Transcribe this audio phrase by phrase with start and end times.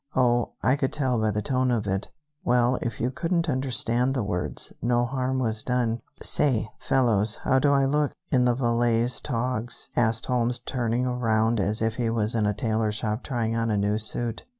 [0.15, 2.07] "Oh, I could tell by the tone of it."
[2.43, 6.01] "Well, if you couldn't understand the words, no harm was done.
[6.23, 11.83] Say, fellows, how do I look in the valet's togs?" asked Holmes turning around as
[11.83, 14.43] if he was in a tailor shop trying on a new suit.